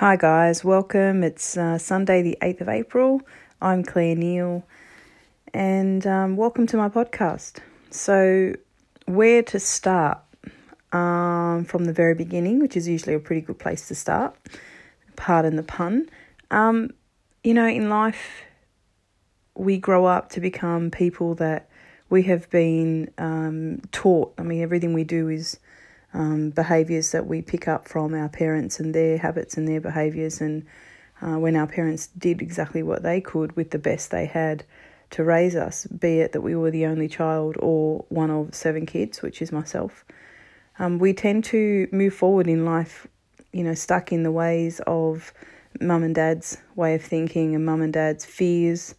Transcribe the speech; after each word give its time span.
Hi, 0.00 0.16
guys, 0.16 0.64
welcome. 0.64 1.22
It's 1.22 1.58
uh, 1.58 1.76
Sunday, 1.76 2.22
the 2.22 2.38
8th 2.40 2.62
of 2.62 2.70
April. 2.70 3.20
I'm 3.60 3.84
Claire 3.84 4.16
Neal, 4.16 4.66
and 5.52 6.06
um, 6.06 6.38
welcome 6.38 6.66
to 6.68 6.78
my 6.78 6.88
podcast. 6.88 7.58
So, 7.90 8.54
where 9.04 9.42
to 9.42 9.60
start? 9.60 10.20
Um, 10.92 11.66
from 11.66 11.84
the 11.84 11.92
very 11.92 12.14
beginning, 12.14 12.60
which 12.60 12.78
is 12.78 12.88
usually 12.88 13.12
a 13.12 13.18
pretty 13.18 13.42
good 13.42 13.58
place 13.58 13.88
to 13.88 13.94
start. 13.94 14.34
Pardon 15.16 15.56
the 15.56 15.62
pun. 15.62 16.08
Um, 16.50 16.94
you 17.44 17.52
know, 17.52 17.66
in 17.66 17.90
life, 17.90 18.44
we 19.54 19.76
grow 19.76 20.06
up 20.06 20.30
to 20.30 20.40
become 20.40 20.90
people 20.90 21.34
that 21.34 21.68
we 22.08 22.22
have 22.22 22.48
been 22.48 23.10
um, 23.18 23.82
taught. 23.92 24.32
I 24.38 24.44
mean, 24.44 24.62
everything 24.62 24.94
we 24.94 25.04
do 25.04 25.28
is 25.28 25.58
um, 26.12 26.50
behaviours 26.50 27.12
that 27.12 27.26
we 27.26 27.42
pick 27.42 27.68
up 27.68 27.88
from 27.88 28.14
our 28.14 28.28
parents 28.28 28.80
and 28.80 28.94
their 28.94 29.18
habits 29.18 29.56
and 29.56 29.68
their 29.68 29.80
behaviours. 29.80 30.40
And 30.40 30.66
uh, 31.22 31.38
when 31.38 31.56
our 31.56 31.66
parents 31.66 32.08
did 32.18 32.42
exactly 32.42 32.82
what 32.82 33.02
they 33.02 33.20
could 33.20 33.56
with 33.56 33.70
the 33.70 33.78
best 33.78 34.10
they 34.10 34.26
had 34.26 34.64
to 35.10 35.24
raise 35.24 35.56
us, 35.56 35.86
be 35.86 36.20
it 36.20 36.32
that 36.32 36.40
we 36.40 36.54
were 36.54 36.70
the 36.70 36.86
only 36.86 37.08
child 37.08 37.56
or 37.58 38.04
one 38.08 38.30
of 38.30 38.54
seven 38.54 38.86
kids, 38.86 39.22
which 39.22 39.42
is 39.42 39.52
myself, 39.52 40.04
um, 40.78 40.98
we 40.98 41.12
tend 41.12 41.44
to 41.44 41.88
move 41.92 42.14
forward 42.14 42.48
in 42.48 42.64
life, 42.64 43.06
you 43.52 43.62
know, 43.62 43.74
stuck 43.74 44.12
in 44.12 44.22
the 44.22 44.32
ways 44.32 44.80
of 44.86 45.32
mum 45.80 46.02
and 46.02 46.14
dad's 46.14 46.56
way 46.74 46.94
of 46.94 47.02
thinking 47.02 47.54
and 47.54 47.64
mum 47.64 47.82
and 47.82 47.92
dad's 47.92 48.24
fears 48.24 48.94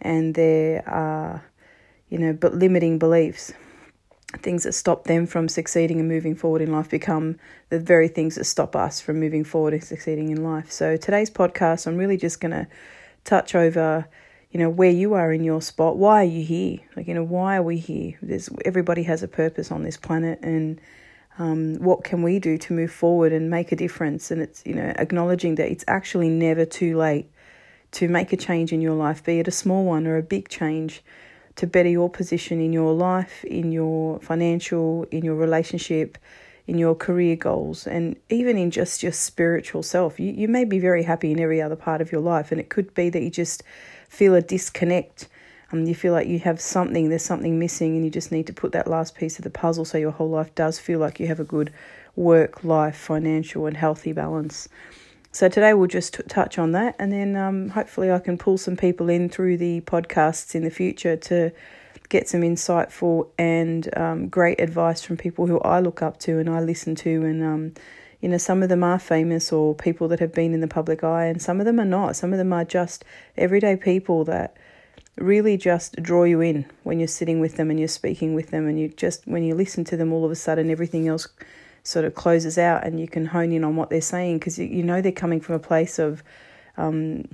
and 0.00 0.34
their, 0.34 0.88
uh, 0.88 1.38
you 2.08 2.18
know, 2.18 2.32
but 2.32 2.54
limiting 2.54 2.98
beliefs 2.98 3.52
things 4.42 4.64
that 4.64 4.72
stop 4.72 5.04
them 5.04 5.26
from 5.26 5.48
succeeding 5.48 6.00
and 6.00 6.08
moving 6.08 6.34
forward 6.34 6.62
in 6.62 6.72
life 6.72 6.90
become 6.90 7.38
the 7.68 7.78
very 7.78 8.08
things 8.08 8.36
that 8.36 8.44
stop 8.44 8.76
us 8.76 9.00
from 9.00 9.20
moving 9.20 9.44
forward 9.44 9.74
and 9.74 9.84
succeeding 9.84 10.30
in 10.30 10.42
life. 10.42 10.70
So 10.70 10.96
today's 10.96 11.30
podcast, 11.30 11.86
I'm 11.86 11.96
really 11.96 12.16
just 12.16 12.40
going 12.40 12.52
to 12.52 12.66
touch 13.24 13.54
over, 13.54 14.08
you 14.50 14.60
know, 14.60 14.70
where 14.70 14.90
you 14.90 15.14
are 15.14 15.32
in 15.32 15.44
your 15.44 15.60
spot. 15.60 15.96
Why 15.96 16.22
are 16.22 16.24
you 16.24 16.44
here? 16.44 16.78
Like, 16.96 17.08
you 17.08 17.14
know, 17.14 17.24
why 17.24 17.56
are 17.56 17.62
we 17.62 17.78
here? 17.78 18.18
There's 18.22 18.48
everybody 18.64 19.02
has 19.04 19.22
a 19.22 19.28
purpose 19.28 19.70
on 19.70 19.82
this 19.82 19.96
planet, 19.96 20.38
and 20.42 20.80
um, 21.38 21.76
what 21.76 22.04
can 22.04 22.22
we 22.22 22.38
do 22.38 22.56
to 22.58 22.72
move 22.72 22.92
forward 22.92 23.32
and 23.32 23.50
make 23.50 23.72
a 23.72 23.76
difference? 23.76 24.30
And 24.30 24.40
it's 24.40 24.62
you 24.64 24.74
know 24.74 24.92
acknowledging 24.96 25.56
that 25.56 25.70
it's 25.70 25.84
actually 25.88 26.28
never 26.28 26.64
too 26.64 26.96
late 26.96 27.30
to 27.92 28.08
make 28.08 28.32
a 28.32 28.36
change 28.36 28.72
in 28.72 28.80
your 28.80 28.94
life, 28.94 29.24
be 29.24 29.38
it 29.38 29.48
a 29.48 29.52
small 29.52 29.84
one 29.84 30.06
or 30.06 30.16
a 30.16 30.22
big 30.22 30.48
change 30.48 31.02
to 31.56 31.66
better 31.66 31.88
your 31.88 32.10
position 32.10 32.60
in 32.60 32.72
your 32.72 32.92
life, 32.92 33.44
in 33.44 33.72
your 33.72 34.20
financial, 34.20 35.06
in 35.10 35.24
your 35.24 35.34
relationship, 35.34 36.18
in 36.66 36.78
your 36.78 36.94
career 36.94 37.36
goals, 37.36 37.86
and 37.86 38.16
even 38.28 38.58
in 38.58 38.70
just 38.70 39.02
your 39.02 39.12
spiritual 39.12 39.82
self. 39.82 40.20
You, 40.20 40.32
you 40.32 40.48
may 40.48 40.64
be 40.64 40.78
very 40.78 41.02
happy 41.02 41.32
in 41.32 41.40
every 41.40 41.62
other 41.62 41.76
part 41.76 42.00
of 42.00 42.12
your 42.12 42.20
life, 42.20 42.52
and 42.52 42.60
it 42.60 42.68
could 42.68 42.92
be 42.94 43.08
that 43.10 43.22
you 43.22 43.30
just 43.30 43.62
feel 44.08 44.34
a 44.34 44.42
disconnect. 44.42 45.28
Um, 45.72 45.84
you 45.86 45.94
feel 45.94 46.12
like 46.12 46.28
you 46.28 46.38
have 46.40 46.60
something, 46.60 47.08
there's 47.08 47.24
something 47.24 47.58
missing, 47.58 47.96
and 47.96 48.04
you 48.04 48.10
just 48.10 48.30
need 48.32 48.46
to 48.48 48.52
put 48.52 48.72
that 48.72 48.86
last 48.86 49.14
piece 49.14 49.38
of 49.38 49.44
the 49.44 49.50
puzzle 49.50 49.84
so 49.84 49.98
your 49.98 50.12
whole 50.12 50.30
life 50.30 50.54
does 50.54 50.78
feel 50.78 50.98
like 50.98 51.18
you 51.18 51.26
have 51.26 51.40
a 51.40 51.44
good 51.44 51.72
work, 52.16 52.62
life, 52.64 52.96
financial, 52.96 53.66
and 53.66 53.76
healthy 53.76 54.12
balance. 54.12 54.68
So 55.36 55.50
today 55.50 55.74
we'll 55.74 55.86
just 55.86 56.14
t- 56.14 56.22
touch 56.22 56.58
on 56.58 56.72
that, 56.72 56.96
and 56.98 57.12
then 57.12 57.36
um, 57.36 57.68
hopefully 57.68 58.10
I 58.10 58.20
can 58.20 58.38
pull 58.38 58.56
some 58.56 58.74
people 58.74 59.10
in 59.10 59.28
through 59.28 59.58
the 59.58 59.82
podcasts 59.82 60.54
in 60.54 60.64
the 60.64 60.70
future 60.70 61.14
to 61.14 61.52
get 62.08 62.26
some 62.26 62.40
insightful 62.40 63.28
and 63.36 63.86
um, 63.98 64.28
great 64.28 64.58
advice 64.58 65.02
from 65.02 65.18
people 65.18 65.46
who 65.46 65.60
I 65.60 65.80
look 65.80 66.00
up 66.00 66.18
to 66.20 66.38
and 66.38 66.48
I 66.48 66.60
listen 66.60 66.94
to, 66.94 67.22
and 67.26 67.42
um, 67.42 67.74
you 68.22 68.30
know 68.30 68.38
some 68.38 68.62
of 68.62 68.70
them 68.70 68.82
are 68.82 68.98
famous 68.98 69.52
or 69.52 69.74
people 69.74 70.08
that 70.08 70.20
have 70.20 70.32
been 70.32 70.54
in 70.54 70.60
the 70.60 70.68
public 70.68 71.04
eye, 71.04 71.26
and 71.26 71.42
some 71.42 71.60
of 71.60 71.66
them 71.66 71.78
are 71.78 71.84
not. 71.84 72.16
Some 72.16 72.32
of 72.32 72.38
them 72.38 72.54
are 72.54 72.64
just 72.64 73.04
everyday 73.36 73.76
people 73.76 74.24
that 74.24 74.56
really 75.18 75.58
just 75.58 76.02
draw 76.02 76.24
you 76.24 76.40
in 76.40 76.64
when 76.82 76.98
you're 76.98 77.08
sitting 77.08 77.40
with 77.40 77.56
them 77.56 77.68
and 77.68 77.78
you're 77.78 77.88
speaking 77.88 78.32
with 78.32 78.52
them, 78.52 78.66
and 78.66 78.80
you 78.80 78.88
just 78.88 79.26
when 79.26 79.42
you 79.42 79.54
listen 79.54 79.84
to 79.84 79.98
them, 79.98 80.14
all 80.14 80.24
of 80.24 80.30
a 80.30 80.34
sudden 80.34 80.70
everything 80.70 81.06
else 81.06 81.28
sort 81.86 82.04
of 82.04 82.14
closes 82.16 82.58
out 82.58 82.84
and 82.84 82.98
you 82.98 83.06
can 83.06 83.26
hone 83.26 83.52
in 83.52 83.62
on 83.62 83.76
what 83.76 83.90
they're 83.90 84.00
saying 84.00 84.38
because 84.38 84.58
you, 84.58 84.82
know 84.82 85.00
they're 85.00 85.12
coming 85.12 85.40
from 85.40 85.54
a 85.54 85.60
place 85.60 86.00
of 86.00 86.22
um, 86.76 87.24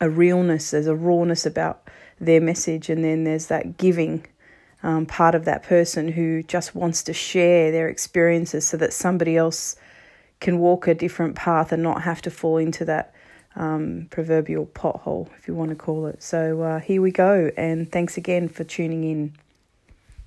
a 0.00 0.10
realness, 0.10 0.72
there's 0.72 0.88
a 0.88 0.96
rawness 0.96 1.46
about 1.46 1.88
their 2.20 2.40
message, 2.40 2.90
and 2.90 3.04
then 3.04 3.22
there's 3.22 3.46
that 3.46 3.76
giving 3.76 4.26
um, 4.82 5.06
part 5.06 5.34
of 5.34 5.44
that 5.44 5.62
person 5.62 6.08
who 6.08 6.42
just 6.42 6.74
wants 6.74 7.04
to 7.04 7.12
share 7.12 7.70
their 7.70 7.88
experiences 7.88 8.66
so 8.66 8.76
that 8.76 8.92
somebody 8.92 9.36
else 9.36 9.76
can 10.40 10.58
walk 10.58 10.88
a 10.88 10.94
different 10.94 11.36
path 11.36 11.70
and 11.70 11.82
not 11.82 12.02
have 12.02 12.20
to 12.22 12.30
fall 12.30 12.58
into 12.58 12.84
that 12.84 13.14
um, 13.54 14.08
proverbial 14.10 14.66
pothole, 14.66 15.28
if 15.38 15.46
you 15.46 15.54
want 15.54 15.70
to 15.70 15.76
call 15.76 16.06
it. 16.06 16.22
So 16.22 16.62
uh, 16.62 16.80
here 16.80 17.00
we 17.00 17.12
go, 17.12 17.50
and 17.56 17.90
thanks 17.90 18.16
again 18.16 18.48
for 18.48 18.64
tuning 18.64 19.04
in. 19.04 19.32